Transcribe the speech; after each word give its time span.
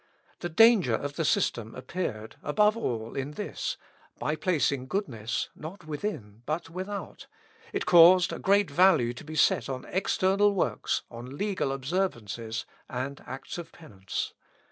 The 0.39 0.49
danger 0.49 0.95
of 0.95 1.15
the 1.15 1.23
system 1.23 1.75
appeared, 1.75 2.35
above 2.41 2.75
all, 2.75 3.15
in 3.15 3.33
this 3.33 3.77
by 4.17 4.35
placing 4.35 4.87
goodness, 4.87 5.49
not 5.55 5.85
within, 5.85 6.41
but 6.47 6.71
without, 6.71 7.27
it 7.71 7.85
caused 7.85 8.33
a 8.33 8.39
great 8.39 8.71
value 8.71 9.13
to 9.13 9.23
be 9.23 9.35
set 9.35 9.69
on 9.69 9.85
external 9.85 10.55
works, 10.55 11.03
on 11.11 11.37
legal 11.37 11.71
observances, 11.71 12.65
and 12.89 13.21
acts 13.27 13.59
of 13.59 13.71
penance. 13.71 14.33